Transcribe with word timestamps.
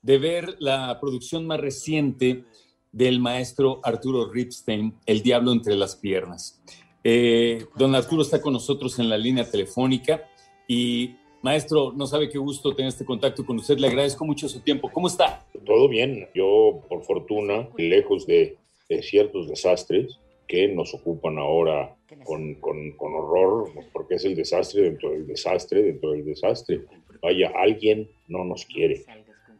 de 0.00 0.16
ver 0.18 0.56
la 0.60 0.98
producción 1.00 1.46
más 1.46 1.60
reciente 1.60 2.44
del 2.90 3.20
maestro 3.20 3.80
Arturo 3.82 4.32
Ripstein, 4.32 4.94
El 5.04 5.20
Diablo 5.22 5.52
entre 5.52 5.76
las 5.76 5.94
Piernas. 5.96 6.62
Eh, 7.02 7.66
don 7.76 7.94
Arturo 7.94 8.22
está 8.22 8.40
con 8.40 8.54
nosotros 8.54 8.98
en 8.98 9.10
la 9.10 9.18
línea 9.18 9.50
telefónica 9.50 10.22
y 10.66 11.16
maestro, 11.42 11.92
no 11.94 12.06
sabe 12.06 12.30
qué 12.30 12.38
gusto 12.38 12.74
tener 12.74 12.88
este 12.88 13.04
contacto 13.04 13.44
con 13.44 13.58
usted. 13.58 13.76
Le 13.76 13.88
agradezco 13.88 14.24
mucho 14.24 14.48
su 14.48 14.60
tiempo. 14.60 14.90
¿Cómo 14.90 15.08
está? 15.08 15.44
Todo 15.66 15.86
bien. 15.86 16.30
Yo, 16.34 16.80
por 16.88 17.02
fortuna, 17.02 17.68
lejos 17.76 18.26
de, 18.26 18.56
de 18.88 19.02
ciertos 19.02 19.48
desastres, 19.48 20.18
que 20.46 20.68
nos 20.68 20.94
ocupan 20.94 21.38
ahora 21.38 21.94
con, 22.24 22.54
con, 22.56 22.92
con, 22.92 23.14
horror, 23.14 23.70
porque 23.92 24.16
es 24.16 24.24
el 24.24 24.34
desastre 24.34 24.82
dentro 24.82 25.10
del 25.10 25.26
desastre, 25.26 25.82
dentro 25.82 26.12
del 26.12 26.24
desastre. 26.24 26.82
Vaya, 27.22 27.52
alguien 27.56 28.08
no 28.28 28.44
nos 28.44 28.64
quiere. 28.66 29.04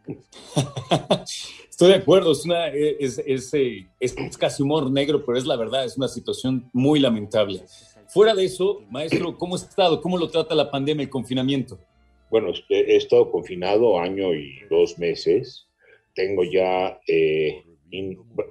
Estoy 1.69 1.89
de 1.89 1.95
acuerdo, 1.95 2.31
es, 2.31 2.45
una, 2.45 2.67
es, 2.67 3.17
es, 3.25 3.53
es, 3.99 4.15
casi 4.37 4.63
humor 4.63 4.89
negro, 4.89 5.25
pero 5.25 5.37
es 5.37 5.45
la 5.45 5.57
verdad, 5.57 5.83
es 5.83 5.97
una 5.97 6.07
situación 6.07 6.69
muy 6.71 6.99
lamentable. 6.99 7.61
Fuera 8.07 8.33
de 8.33 8.45
eso, 8.45 8.81
maestro, 8.89 9.37
¿cómo 9.37 9.55
ha 9.55 9.57
estado? 9.57 9.99
¿Cómo 9.99 10.17
lo 10.17 10.29
trata 10.29 10.55
la 10.55 10.69
pandemia, 10.71 11.03
el 11.03 11.09
confinamiento? 11.09 11.77
Bueno, 12.29 12.53
he 12.69 12.95
estado 12.95 13.29
confinado 13.31 13.99
año 13.99 14.33
y 14.33 14.59
dos 14.69 14.97
meses. 14.97 15.67
Tengo 16.13 16.43
ya 16.43 16.99
eh, 17.07 17.63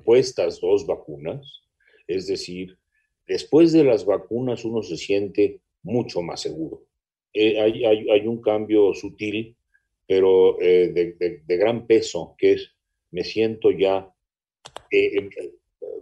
puestas 0.05 0.61
dos 0.61 0.87
vacunas 0.87 1.64
es 2.07 2.27
decir, 2.27 2.79
después 3.27 3.73
de 3.73 3.85
las 3.85 4.05
vacunas 4.05 4.65
uno 4.65 4.83
se 4.83 4.97
siente 4.97 5.61
mucho 5.83 6.23
más 6.23 6.41
seguro. 6.41 6.87
Eh, 7.33 7.61
hay, 7.61 8.27
un 8.29 8.41
cambio 8.41 8.95
sutil, 8.95 9.57
pero 10.07 10.61
eh, 10.61 10.93
de, 10.93 11.57
gran 11.57 11.87
peso, 11.87 12.37
que 12.39 12.53
es, 12.53 12.71
me 13.11 13.25
siento 13.25 13.71
ya 13.73 14.09
eh, 14.91 15.29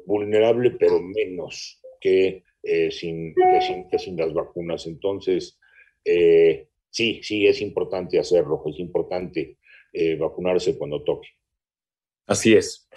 vulnerable, 0.04 0.72
pero 0.72 1.00
menos 1.00 1.80
que, 2.00 2.44
sin, 2.90 3.34
sin, 3.98 4.16
las 4.16 4.34
vacunas. 4.34 4.86
Entonces, 4.86 5.58
sí, 6.04 7.20
sí, 7.22 7.46
es 7.46 7.60
importante 7.62 8.18
hacerlo, 8.18 8.62
es 8.66 8.78
importante 8.78 9.56
vacunarse 10.18 10.76
cuando 10.76 11.02
toque. 11.02 11.28
Así 12.26 12.54
es. 12.54 12.88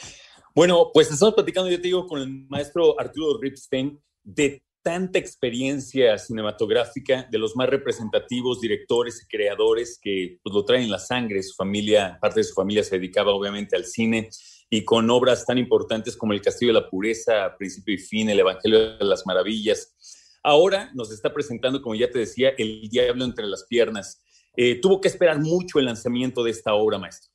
Bueno, 0.56 0.90
pues 0.94 1.12
estamos 1.12 1.36
platicando, 1.36 1.70
yo 1.70 1.76
te 1.76 1.88
digo, 1.88 2.08
con 2.08 2.22
el 2.22 2.30
maestro 2.48 2.98
Arturo 2.98 3.38
Ripstein 3.42 4.02
de 4.24 4.64
tanta 4.82 5.20
experiencia 5.20 6.18
cinematográfica, 6.18 7.28
de 7.30 7.38
los 7.38 7.58
más 7.58 7.68
representativos 7.68 8.62
directores 8.62 9.22
y 9.22 9.28
creadores 9.28 10.00
que 10.02 10.40
pues, 10.42 10.56
lo 10.56 10.64
traen 10.64 10.84
en 10.84 10.92
la 10.92 11.00
sangre. 11.00 11.44
Su 11.44 11.56
familia, 11.56 12.18
parte 12.22 12.40
de 12.40 12.46
su 12.46 12.54
familia 12.54 12.86
se 12.86 12.96
dedicaba 12.96 13.34
obviamente 13.34 13.76
al 13.76 13.84
cine 13.84 14.30
y 14.70 14.86
con 14.86 15.10
obras 15.10 15.46
tan 15.46 15.58
importantes 15.58 16.16
como 16.16 16.32
El 16.32 16.42
Castillo 16.42 16.74
de 16.74 16.80
la 16.80 16.90
Pureza, 16.90 17.54
Principio 17.58 17.94
y 17.94 17.98
Fin, 17.98 18.30
El 18.30 18.40
Evangelio 18.40 18.96
de 18.96 19.04
las 19.04 19.26
Maravillas. 19.26 20.40
Ahora 20.42 20.90
nos 20.94 21.12
está 21.12 21.34
presentando, 21.34 21.82
como 21.82 21.96
ya 21.96 22.10
te 22.10 22.20
decía, 22.20 22.54
El 22.58 22.88
Diablo 22.88 23.26
entre 23.26 23.46
las 23.46 23.66
Piernas. 23.66 24.24
Eh, 24.56 24.80
tuvo 24.80 25.02
que 25.02 25.10
esperar 25.10 25.38
mucho 25.38 25.80
el 25.80 25.86
lanzamiento 25.86 26.46
de 26.46 26.52
esta 26.52 26.76
obra, 26.76 26.98
maestro. 26.98 27.30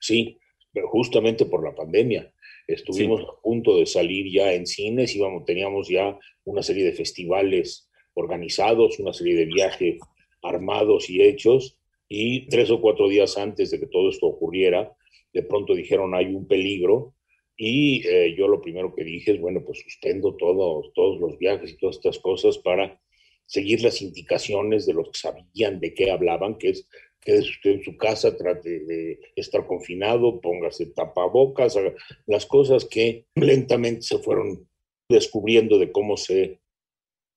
Sí, 0.00 0.36
pero 0.72 0.88
justamente 0.88 1.46
por 1.46 1.64
la 1.64 1.74
pandemia. 1.74 2.32
Estuvimos 2.72 3.22
a 3.22 3.40
punto 3.42 3.76
de 3.78 3.86
salir 3.86 4.30
ya 4.32 4.52
en 4.52 4.66
cines, 4.66 5.14
íbamos, 5.16 5.44
teníamos 5.44 5.88
ya 5.88 6.18
una 6.44 6.62
serie 6.62 6.84
de 6.84 6.92
festivales 6.92 7.90
organizados, 8.14 8.98
una 8.98 9.12
serie 9.12 9.36
de 9.36 9.46
viajes 9.46 9.98
armados 10.42 11.10
y 11.10 11.22
hechos, 11.22 11.78
y 12.08 12.48
tres 12.48 12.70
o 12.70 12.80
cuatro 12.80 13.08
días 13.08 13.36
antes 13.38 13.70
de 13.70 13.78
que 13.80 13.86
todo 13.86 14.08
esto 14.08 14.26
ocurriera, 14.26 14.92
de 15.32 15.42
pronto 15.42 15.74
dijeron 15.74 16.14
hay 16.14 16.26
un 16.26 16.46
peligro, 16.46 17.14
y 17.56 18.06
eh, 18.08 18.34
yo 18.38 18.48
lo 18.48 18.60
primero 18.60 18.94
que 18.94 19.04
dije 19.04 19.32
es, 19.32 19.40
bueno, 19.40 19.62
pues 19.64 19.80
suspendo 19.80 20.34
todos, 20.36 20.92
todos 20.94 21.20
los 21.20 21.38
viajes 21.38 21.72
y 21.72 21.76
todas 21.76 21.96
estas 21.96 22.18
cosas 22.18 22.56
para 22.56 22.98
seguir 23.44 23.82
las 23.82 24.00
indicaciones 24.00 24.86
de 24.86 24.94
los 24.94 25.10
que 25.10 25.18
sabían 25.18 25.78
de 25.78 25.92
qué 25.92 26.10
hablaban, 26.10 26.56
que 26.56 26.70
es 26.70 26.88
quédese 27.20 27.50
usted 27.50 27.70
en 27.72 27.84
su 27.84 27.96
casa, 27.96 28.36
trate 28.36 28.80
de 28.80 29.20
estar 29.36 29.66
confinado, 29.66 30.40
póngase 30.40 30.86
tapabocas, 30.86 31.78
las 32.26 32.46
cosas 32.46 32.84
que 32.84 33.26
lentamente 33.34 34.02
se 34.02 34.18
fueron 34.18 34.66
descubriendo 35.08 35.78
de 35.78 35.92
cómo 35.92 36.16
se 36.16 36.60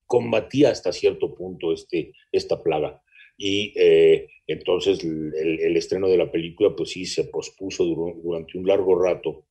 combatía 0.05 0.69
hasta 0.69 0.93
cierto 0.93 1.33
punto 1.33 1.73
este, 1.73 2.13
esta 2.31 2.61
plaga. 2.61 3.01
Y 3.37 3.73
eh, 3.75 4.27
entonces 4.47 5.03
el, 5.03 5.75
estreno 5.75 6.07
de 6.07 6.17
la 6.17 6.31
película, 6.31 6.75
pues 6.75 6.91
sí, 6.91 7.05
se 7.05 7.25
pospuso 7.25 7.83
durante 7.83 8.57
un 8.57 8.67
largo 8.67 9.01
rato. 9.01 9.45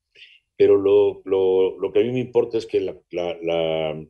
Pero 0.56 0.76
lo, 0.76 1.22
lo, 1.25 1.78
lo, 1.81 1.92
que 1.92 2.00
a 2.00 2.03
mí 2.03 2.12
me 2.12 2.21
importa 2.21 2.59
es 2.59 2.66
que 2.66 2.81
la, 2.81 2.97
la, 3.10 3.37
la, 3.42 4.06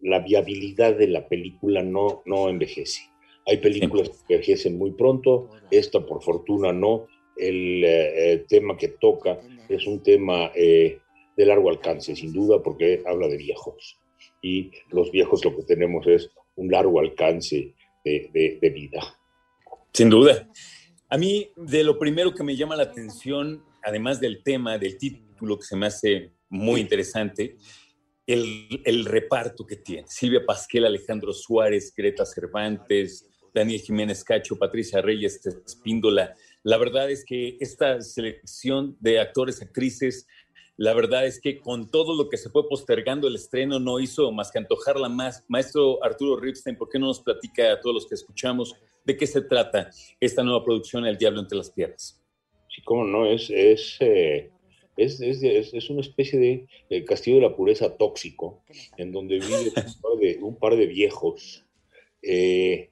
la 0.00 0.18
viabilidad 0.20 0.96
de 0.96 1.08
la 1.08 1.28
película 1.28 1.82
no, 1.82 2.22
no 2.26 2.48
envejece 2.48 3.11
hay 3.46 3.56
películas 3.58 4.10
que 4.26 4.34
envejecen 4.34 4.78
muy 4.78 4.92
pronto, 4.92 5.50
esta 5.70 6.04
por 6.04 6.22
fortuna 6.22 6.72
no. 6.72 7.06
El 7.36 7.82
eh, 7.82 8.32
eh, 8.32 8.44
tema 8.48 8.76
que 8.76 8.88
toca 8.88 9.40
es 9.68 9.86
un 9.86 10.02
tema 10.02 10.52
eh, 10.54 10.98
de 11.36 11.46
largo 11.46 11.70
alcance, 11.70 12.14
sin 12.14 12.32
duda, 12.32 12.62
porque 12.62 13.02
habla 13.06 13.28
de 13.28 13.38
viejos. 13.38 13.98
Y 14.42 14.70
los 14.90 15.10
viejos 15.10 15.44
lo 15.44 15.56
que 15.56 15.62
tenemos 15.62 16.06
es 16.06 16.30
un 16.56 16.70
largo 16.70 17.00
alcance 17.00 17.74
de, 18.04 18.58
de 18.60 18.70
vida. 18.70 19.00
Sin 19.92 20.10
duda. 20.10 20.48
A 21.08 21.16
mí, 21.16 21.50
de 21.56 21.84
lo 21.84 21.98
primero 21.98 22.34
que 22.34 22.42
me 22.42 22.56
llama 22.56 22.76
la 22.76 22.84
atención, 22.84 23.62
además 23.82 24.20
del 24.20 24.42
tema, 24.42 24.78
del 24.78 24.98
título 24.98 25.58
que 25.58 25.64
se 25.64 25.76
me 25.76 25.86
hace 25.86 26.32
muy 26.48 26.80
interesante, 26.80 27.56
el, 28.26 28.82
el, 28.84 29.04
reparto 29.04 29.66
que 29.66 29.76
tiene. 29.76 30.04
Silvia 30.06 30.44
Pasquel, 30.46 30.84
Alejandro 30.84 31.32
Suárez, 31.32 31.92
Greta 31.96 32.24
Cervantes, 32.24 33.28
Daniel 33.54 33.80
Jiménez 33.80 34.24
Cacho, 34.24 34.58
Patricia 34.58 35.00
Reyes, 35.00 35.44
Espíndola. 35.44 36.34
La 36.62 36.78
verdad 36.78 37.10
es 37.10 37.24
que 37.24 37.56
esta 37.60 38.00
selección 38.00 38.96
de 39.00 39.20
actores, 39.20 39.60
actrices, 39.62 40.26
la 40.76 40.94
verdad 40.94 41.26
es 41.26 41.40
que 41.40 41.60
con 41.60 41.90
todo 41.90 42.16
lo 42.16 42.28
que 42.28 42.38
se 42.38 42.48
fue 42.48 42.68
postergando 42.68 43.28
el 43.28 43.34
estreno 43.34 43.78
no 43.78 44.00
hizo 44.00 44.32
más 44.32 44.50
que 44.50 44.58
antojarla 44.58 45.08
más. 45.08 45.44
Maestro 45.48 46.02
Arturo 46.02 46.40
Ripstein, 46.40 46.76
¿por 46.76 46.88
qué 46.88 46.98
no 46.98 47.06
nos 47.06 47.20
platica 47.20 47.72
a 47.72 47.80
todos 47.80 47.94
los 47.94 48.06
que 48.06 48.14
escuchamos 48.14 48.74
de 49.04 49.16
qué 49.16 49.26
se 49.26 49.42
trata 49.42 49.90
esta 50.18 50.42
nueva 50.42 50.64
producción 50.64 51.04
El 51.04 51.18
Diablo 51.18 51.40
entre 51.40 51.58
las 51.58 51.70
Piernas? 51.70 52.20
Sí, 52.74 52.80
cómo 52.82 53.04
no, 53.04 53.26
es, 53.26 53.50
es, 53.50 53.96
eh, 54.00 54.50
es, 54.96 55.20
es, 55.20 55.90
una 55.90 56.00
especie 56.00 56.66
de 56.88 57.04
castillo 57.04 57.36
de 57.36 57.42
la 57.42 57.54
pureza 57.54 57.94
tóxico, 57.96 58.62
en 58.96 59.12
donde 59.12 59.40
vive 59.40 59.72
un 59.76 60.00
par 60.00 60.18
de, 60.18 60.38
un 60.40 60.56
par 60.56 60.76
de 60.76 60.86
viejos 60.86 61.66
eh, 62.22 62.91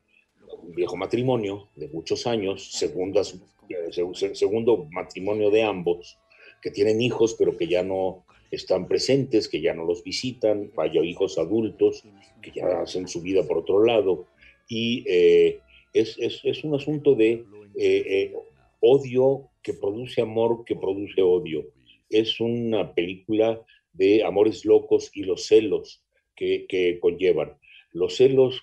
un 0.62 0.74
viejo 0.74 0.96
matrimonio 0.96 1.68
de 1.76 1.88
muchos 1.88 2.26
años, 2.26 2.72
segundas, 2.72 3.38
eh, 3.68 4.34
segundo 4.34 4.86
matrimonio 4.90 5.50
de 5.50 5.62
ambos, 5.62 6.18
que 6.62 6.70
tienen 6.70 7.00
hijos 7.00 7.34
pero 7.38 7.56
que 7.56 7.66
ya 7.66 7.82
no 7.82 8.24
están 8.50 8.88
presentes, 8.88 9.48
que 9.48 9.60
ya 9.60 9.74
no 9.74 9.84
los 9.84 10.02
visitan, 10.02 10.72
vaya 10.74 11.02
hijos 11.02 11.38
adultos, 11.38 12.02
que 12.42 12.50
ya 12.50 12.82
hacen 12.82 13.06
su 13.06 13.22
vida 13.22 13.46
por 13.46 13.58
otro 13.58 13.84
lado. 13.84 14.26
Y 14.68 15.04
eh, 15.06 15.60
es, 15.92 16.16
es, 16.18 16.40
es, 16.44 16.64
un 16.64 16.74
asunto 16.74 17.14
de 17.14 17.44
eh, 17.76 18.34
odio 18.80 19.50
que 19.62 19.74
produce 19.74 20.20
amor, 20.20 20.64
que 20.64 20.74
produce 20.74 21.22
odio. 21.22 21.66
Es 22.08 22.40
una 22.40 22.92
película 22.92 23.60
de 23.92 24.24
amores 24.24 24.64
locos 24.64 25.10
y 25.14 25.22
los 25.22 25.46
celos 25.46 26.02
que, 26.34 26.66
que 26.68 26.98
conllevan. 27.00 27.56
Los 27.92 28.16
celos 28.16 28.62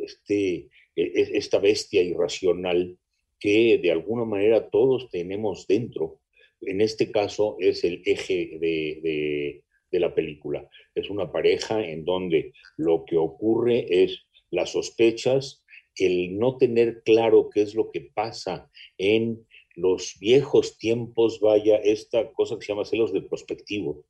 este, 0.00 0.68
esta 0.96 1.58
bestia 1.58 2.02
irracional 2.02 2.98
que 3.38 3.78
de 3.78 3.90
alguna 3.90 4.24
manera 4.24 4.68
todos 4.68 5.08
tenemos 5.10 5.66
dentro. 5.66 6.20
En 6.60 6.80
este 6.80 7.10
caso 7.10 7.56
es 7.58 7.84
el 7.84 8.02
eje 8.04 8.58
de, 8.60 9.62
de 9.90 10.00
la 10.00 10.14
película. 10.14 10.68
Es 10.94 11.10
una 11.10 11.32
pareja 11.32 11.82
en 11.82 12.04
donde 12.04 12.52
lo 12.76 13.04
que 13.04 13.16
ocurre 13.16 13.86
es 14.04 14.26
las 14.50 14.70
sospechas, 14.70 15.64
el 15.96 16.38
no 16.38 16.56
tener 16.56 17.02
claro 17.04 17.50
qué 17.52 17.62
es 17.62 17.74
lo 17.74 17.90
que 17.90 18.10
pasa 18.14 18.70
en 18.98 19.46
los 19.76 20.16
viejos 20.20 20.78
tiempos, 20.78 21.40
vaya, 21.40 21.76
esta 21.76 22.30
cosa 22.32 22.56
que 22.56 22.66
se 22.66 22.72
llama 22.72 22.84
celos 22.84 23.12
de 23.12 23.22
prospectivo, 23.22 24.04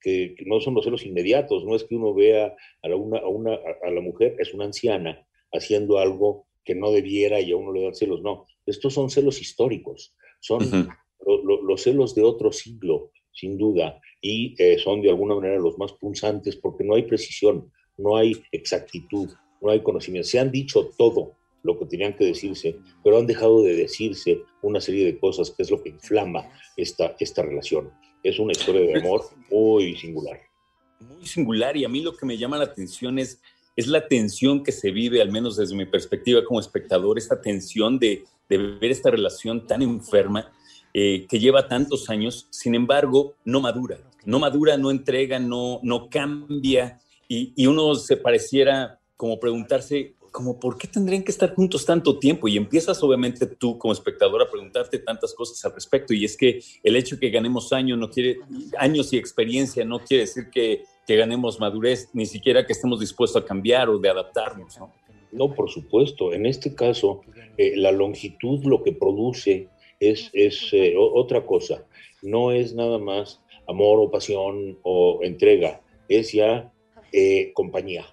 que, 0.00 0.34
no 0.46 0.60
son 0.60 0.74
los 0.74 0.84
celos 0.84 1.04
inmediatos, 1.04 1.64
no 1.64 1.74
es 1.74 1.84
que 1.84 1.96
uno 1.96 2.14
vea 2.14 2.54
a 2.82 2.88
una, 2.94 3.18
a, 3.18 3.28
una, 3.28 3.58
a 3.82 3.90
la 3.90 4.00
mujer, 4.00 4.36
es 4.38 4.52
una 4.52 4.64
anciana, 4.64 5.26
haciendo 5.56 5.98
algo 5.98 6.46
que 6.64 6.74
no 6.74 6.90
debiera 6.90 7.40
y 7.40 7.52
a 7.52 7.56
uno 7.56 7.72
le 7.72 7.84
dan 7.84 7.94
celos, 7.94 8.22
no, 8.22 8.46
estos 8.66 8.94
son 8.94 9.10
celos 9.10 9.40
históricos, 9.40 10.14
son 10.40 10.88
los 11.20 11.82
celos 11.82 12.14
de 12.14 12.22
otro 12.22 12.52
siglo, 12.52 13.10
sin 13.32 13.56
duda, 13.56 14.00
y 14.20 14.54
eh, 14.58 14.78
son 14.78 15.02
de 15.02 15.10
alguna 15.10 15.34
manera 15.34 15.58
los 15.58 15.78
más 15.78 15.92
punzantes 15.92 16.56
porque 16.56 16.84
no 16.84 16.94
hay 16.94 17.02
precisión, 17.02 17.70
no 17.96 18.16
hay 18.16 18.42
exactitud, 18.52 19.30
no 19.60 19.70
hay 19.70 19.82
conocimiento. 19.82 20.28
Se 20.28 20.38
han 20.38 20.50
dicho 20.50 20.90
todo 20.96 21.32
lo 21.62 21.78
que 21.78 21.86
tenían 21.86 22.14
que 22.14 22.24
decirse, 22.24 22.76
pero 23.02 23.18
han 23.18 23.26
dejado 23.26 23.62
de 23.62 23.74
decirse 23.74 24.42
una 24.62 24.80
serie 24.80 25.04
de 25.04 25.18
cosas 25.18 25.50
que 25.50 25.62
es 25.62 25.70
lo 25.70 25.82
que 25.82 25.90
inflama 25.90 26.48
esta, 26.76 27.16
esta 27.18 27.42
relación. 27.42 27.92
Es 28.22 28.38
una 28.38 28.52
historia 28.52 28.82
de 28.82 29.00
amor 29.00 29.24
muy 29.50 29.96
singular. 29.96 30.40
Muy 31.00 31.26
singular 31.26 31.76
y 31.76 31.84
a 31.84 31.88
mí 31.88 32.00
lo 32.00 32.16
que 32.16 32.24
me 32.24 32.38
llama 32.38 32.56
la 32.56 32.64
atención 32.64 33.18
es, 33.18 33.40
es 33.76 33.86
la 33.86 34.08
tensión 34.08 34.64
que 34.64 34.72
se 34.72 34.90
vive, 34.90 35.20
al 35.20 35.30
menos 35.30 35.56
desde 35.56 35.76
mi 35.76 35.84
perspectiva 35.84 36.42
como 36.44 36.58
espectador, 36.58 37.18
esta 37.18 37.40
tensión 37.40 37.98
de, 37.98 38.24
ver 38.48 38.90
esta 38.90 39.10
relación 39.10 39.66
tan 39.66 39.82
enferma 39.82 40.50
eh, 40.94 41.26
que 41.28 41.38
lleva 41.38 41.68
tantos 41.68 42.08
años, 42.08 42.48
sin 42.50 42.74
embargo, 42.74 43.34
no 43.44 43.60
madura, 43.60 43.98
no 44.24 44.38
madura, 44.38 44.76
no 44.78 44.90
entrega, 44.90 45.38
no, 45.38 45.80
no 45.82 46.08
cambia 46.08 46.98
y, 47.28 47.52
y 47.54 47.66
uno 47.66 47.94
se 47.96 48.16
pareciera 48.16 48.98
como 49.16 49.38
preguntarse, 49.38 50.16
como, 50.36 50.60
¿por 50.60 50.76
qué 50.76 50.86
tendrían 50.86 51.22
que 51.22 51.32
estar 51.32 51.54
juntos 51.54 51.86
tanto 51.86 52.18
tiempo? 52.18 52.46
Y 52.46 52.58
empiezas 52.58 53.02
obviamente 53.02 53.46
tú 53.46 53.78
como 53.78 53.94
espectador 53.94 54.42
a 54.42 54.50
preguntarte 54.50 54.98
tantas 54.98 55.32
cosas 55.32 55.64
al 55.64 55.72
respecto. 55.72 56.12
Y 56.12 56.26
es 56.26 56.36
que 56.36 56.62
el 56.82 56.94
hecho 56.94 57.16
de 57.16 57.20
que 57.20 57.30
ganemos 57.30 57.72
años, 57.72 57.98
no 57.98 58.10
quiere, 58.10 58.40
años 58.78 59.12
y 59.14 59.16
experiencia 59.16 59.82
no 59.86 60.00
quiere 60.00 60.24
decir 60.24 60.50
que, 60.50 60.84
que 61.06 61.16
ganemos 61.16 61.60
madurez, 61.60 62.10
ni 62.12 62.26
siquiera 62.26 62.66
que 62.66 62.72
estemos 62.72 63.00
dispuestos 63.00 63.42
a 63.42 63.46
cambiar 63.46 63.88
o 63.88 63.98
de 63.98 64.08
adaptarnos. 64.08 64.78
No, 64.78 64.92
no 65.32 65.54
por 65.54 65.70
supuesto. 65.70 66.32
En 66.32 66.46
este 66.46 66.74
caso, 66.74 67.22
eh, 67.56 67.74
la 67.76 67.92
longitud 67.92 68.64
lo 68.64 68.82
que 68.82 68.92
produce 68.92 69.68
es, 70.00 70.30
es 70.32 70.72
eh, 70.72 70.94
otra 70.96 71.46
cosa. 71.46 71.84
No 72.22 72.50
es 72.52 72.74
nada 72.74 72.98
más 72.98 73.40
amor 73.68 74.00
o 74.00 74.10
pasión 74.10 74.78
o 74.82 75.20
entrega, 75.22 75.80
es 76.08 76.32
ya 76.32 76.72
eh, 77.12 77.52
compañía 77.54 78.06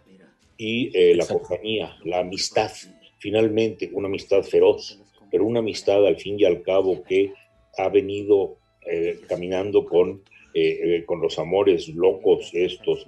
y 0.57 0.97
eh, 0.97 1.15
la 1.15 1.25
compañía, 1.25 1.97
la 2.03 2.19
amistad, 2.19 2.71
finalmente 3.19 3.89
una 3.93 4.07
amistad 4.07 4.43
feroz, 4.43 4.99
pero 5.31 5.45
una 5.45 5.59
amistad 5.59 6.05
al 6.05 6.17
fin 6.17 6.39
y 6.39 6.45
al 6.45 6.61
cabo 6.61 7.03
que 7.03 7.33
ha 7.77 7.89
venido 7.89 8.57
eh, 8.89 9.19
caminando 9.27 9.85
con, 9.85 10.23
eh, 10.53 11.03
con 11.05 11.21
los 11.21 11.39
amores 11.39 11.89
locos 11.89 12.51
estos. 12.53 13.07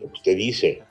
Usted 0.00 0.36
dice, 0.36 0.82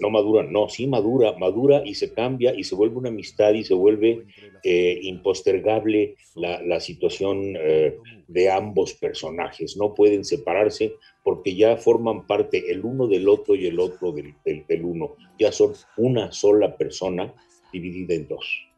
no 0.00 0.10
madura, 0.10 0.42
no, 0.42 0.68
sí 0.68 0.86
madura, 0.86 1.32
madura 1.38 1.82
y 1.84 1.94
se 1.94 2.12
cambia 2.12 2.54
y 2.54 2.64
se 2.64 2.74
vuelve 2.74 2.96
una 2.96 3.08
amistad 3.08 3.54
y 3.54 3.64
se 3.64 3.74
vuelve 3.74 4.26
impostergable 4.62 6.16
la, 6.34 6.78
situación 6.80 7.54
de 8.28 8.50
ambos 8.50 8.92
personajes. 8.94 9.78
No 9.78 9.94
pueden 9.94 10.24
separarse 10.24 10.92
porque 11.22 11.54
ya 11.54 11.76
forman 11.76 12.26
parte 12.26 12.70
el 12.70 12.84
uno 12.84 13.06
del 13.06 13.28
otro 13.28 13.54
y 13.54 13.66
el 13.66 13.78
otro 13.80 14.12
del, 14.12 14.34
del, 14.44 14.84
uno. 14.84 15.16
Ya 15.38 15.52
son 15.52 15.72
una 15.96 16.32
sola 16.32 16.76
persona 16.76 17.34
dividida 17.72 18.14
en 18.14 18.28
dos. 18.28 18.69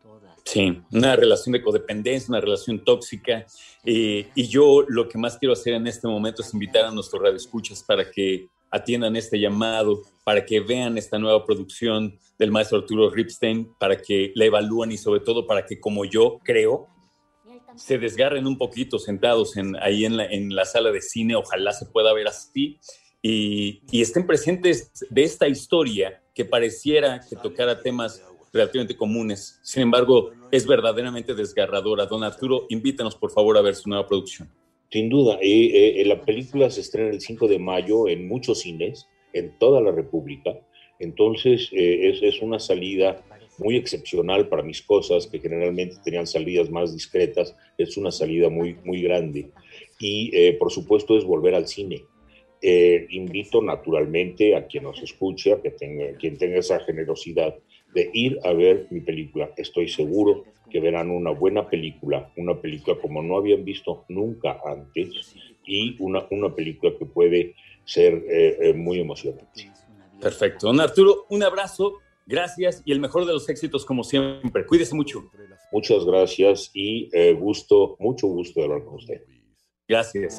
Sí, 0.45 0.83
una 0.91 1.17
relación 1.17 1.53
de 1.53 1.63
codependencia, 1.63 2.29
una 2.29 2.41
relación 2.41 2.85
tóxica. 2.85 3.47
Eh, 3.85 4.29
y 4.35 4.49
yo 4.49 4.85
lo 4.89 5.09
que 5.09 5.19
más 5.19 5.39
quiero 5.39 5.53
hacer 5.53 5.75
en 5.75 5.87
este 5.87 6.09
momento 6.09 6.43
es 6.43 6.53
invitar 6.53 6.85
a 6.85 6.91
nuestros 6.91 7.23
radioescuchas 7.23 7.83
para 7.83 8.11
que 8.11 8.49
atiendan 8.71 9.17
este 9.17 9.39
llamado, 9.39 10.03
para 10.25 10.45
que 10.45 10.61
vean 10.61 10.99
esta 10.99 11.19
nueva 11.19 11.45
producción 11.45 12.19
del 12.39 12.51
maestro 12.51 12.79
Arturo 12.79 13.11
Ripstein, 13.11 13.73
para 13.79 14.01
que 14.01 14.33
la 14.35 14.47
evalúen 14.47 14.93
y 14.93 14.99
sobre 14.99 15.21
todo 15.21 15.47
para 15.47 15.65
que 15.65 15.79
como 15.79 16.05
yo 16.05 16.41
creo, 16.43 16.89
se 17.77 17.99
desgarren 17.99 18.47
un 18.47 18.59
poquito 18.59 18.99
sentados 18.99 19.57
en, 19.57 19.77
ahí 19.77 20.05
en 20.05 20.17
la, 20.17 20.25
en 20.25 20.55
la 20.55 20.65
sala 20.65 20.91
de 20.91 21.01
cine, 21.01 21.37
ojalá 21.37 21.73
se 21.73 21.87
pueda 21.87 22.13
ver 22.13 22.29
así, 22.29 22.79
y, 23.23 23.83
y 23.91 24.03
estén 24.03 24.27
presentes 24.27 24.91
de 25.09 25.23
esta 25.23 25.49
historia 25.49 26.23
que 26.35 26.45
pareciera 26.45 27.21
que 27.29 27.37
tocara 27.37 27.81
temas 27.81 28.23
relativamente 28.53 28.97
comunes. 28.97 29.59
Sin 29.63 29.85
embargo, 29.85 30.33
es 30.51 30.67
verdaderamente 30.67 31.35
desgarradora. 31.35 32.07
Don 32.07 32.23
Arturo, 32.23 32.67
invítanos 32.69 33.17
por 33.17 33.31
favor 33.31 33.57
a 33.57 33.63
ver 33.63 33.75
su 33.75 33.89
nueva 33.89 34.07
producción. 34.07 34.49
Sin 34.91 35.09
duda, 35.09 35.39
eh, 35.41 36.03
la 36.05 36.21
película 36.21 36.69
se 36.69 36.83
estrena 36.83 37.11
el 37.11 37.21
5 37.21 37.49
de 37.49 37.59
mayo 37.59 38.09
en 38.09 38.29
muchos 38.29 38.61
cines, 38.61 39.09
en 39.33 39.59
toda 39.59 39.81
la 39.81 39.91
República. 39.91 40.55
Entonces, 40.99 41.69
eh, 41.73 42.11
es, 42.11 42.23
es, 42.23 42.43
una 42.43 42.59
salida 42.59 43.25
muy 43.59 43.77
excepcional 43.77 44.49
para 44.49 44.63
mis 44.63 44.83
cosas, 44.83 45.27
que 45.27 45.41
generalmente 45.41 45.97
tenían 46.05 46.27
salidas 46.27 46.71
más 46.71 46.93
discretas, 46.93 47.57
es 47.79 47.97
una 47.97 48.11
salida 48.11 48.49
muy, 48.49 48.77
muy 48.85 49.03
grande. 49.03 49.51
Y 49.99 50.31
eh, 50.35 50.55
por 50.55 50.71
supuesto 50.71 51.17
es 51.17 51.25
volver 51.25 51.55
al 51.55 51.67
cine. 51.67 52.03
Eh, 52.61 53.07
invito 53.11 53.61
naturalmente 53.61 54.55
a 54.55 54.67
quien 54.67 54.85
nos 54.85 55.03
escuche, 55.03 55.53
a 55.53 55.61
que 55.61 55.71
tenga, 55.71 56.17
quien 56.19 56.39
tenga 56.39 56.59
esa 56.59 56.79
generosidad 56.81 57.57
de 57.95 58.11
ir 58.13 58.39
a 58.45 58.53
ver 58.53 58.87
mi 58.91 59.01
película. 59.01 59.51
Estoy 59.57 59.89
seguro 59.89 60.45
que 60.71 60.81
verán 60.81 61.11
una 61.11 61.31
buena 61.31 61.69
película, 61.69 62.33
una 62.37 62.61
película 62.61 62.97
como 63.01 63.23
no 63.23 63.37
habían 63.37 63.65
visto 63.65 64.05
nunca 64.09 64.61
antes 64.65 65.35
y 65.67 65.97
una, 65.99 66.27
una 66.31 66.55
película 66.55 66.93
que 66.99 67.07
puede 67.07 67.55
ser 67.85 68.25
eh, 68.29 68.73
muy 68.75 69.01
emocionante. 69.01 69.71
Perfecto. 70.21 70.69
Don 70.69 70.81
Arturo, 70.81 71.27
un 71.31 71.43
abrazo 71.43 71.99
Gracias 72.27 72.83
y 72.85 72.93
el 72.93 73.01
mejor 73.01 73.27
de 73.27 73.33
los 73.33 73.49
éxitos 73.49 73.85
como 73.85 74.05
siempre. 74.05 74.65
Cuídese 74.67 74.95
mucho. 74.95 75.31
Muchas 75.73 76.05
gracias 76.05 76.71
y 76.75 77.09
eh, 77.13 77.33
gusto, 77.33 77.97
mucho 77.99 78.27
gusto 78.29 78.61
de 78.61 78.67
hablar 78.67 78.85
con 78.85 78.95
usted. 78.95 79.23
Gracias. 79.89 80.39